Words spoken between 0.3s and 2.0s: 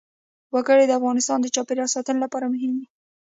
وګړي د افغانستان د چاپیریال